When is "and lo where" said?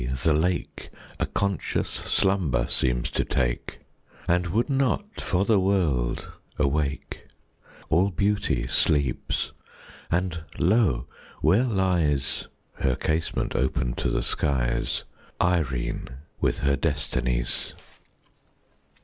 10.09-11.65